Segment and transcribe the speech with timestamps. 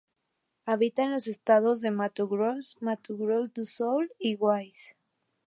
[0.65, 4.95] Habita en los estados de Mato Grosso, Mato Grosso do Sul y Goiás.